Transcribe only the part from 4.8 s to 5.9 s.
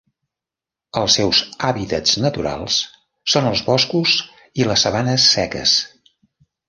sabanes seques.